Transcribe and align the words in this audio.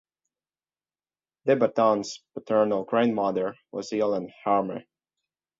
De 1.45 1.55
Botton's 1.55 2.23
paternal 2.33 2.83
grandmother 2.85 3.53
was 3.71 3.91
Yolande 3.91 4.33
Harmer. 4.43 4.83